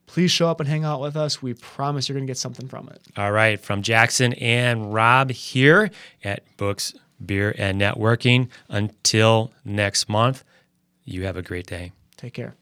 please 0.09 0.31
show 0.31 0.49
up 0.49 0.59
and 0.59 0.67
hang 0.67 0.83
out 0.83 0.99
with 0.99 1.15
us. 1.15 1.39
We 1.39 1.53
promise 1.53 2.09
you're 2.09 2.15
going 2.15 2.25
to 2.25 2.29
get 2.29 2.37
something 2.37 2.67
from 2.67 2.89
it. 2.89 2.99
All 3.15 3.31
right. 3.31 3.59
From 3.59 3.83
Jackson 3.83 4.33
and 4.33 4.91
Rob 4.91 5.29
here 5.29 5.91
at 6.23 6.41
Books, 6.57 6.95
Beer, 7.23 7.53
and 7.59 7.79
Networking. 7.79 8.49
Until 8.69 9.51
next 9.63 10.09
month, 10.09 10.43
you 11.05 11.25
have 11.25 11.37
a 11.37 11.43
great 11.43 11.67
day. 11.67 11.91
Take 12.17 12.33
care. 12.33 12.55